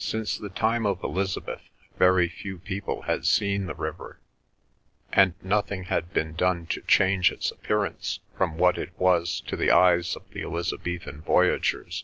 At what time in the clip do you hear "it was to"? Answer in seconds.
8.76-9.54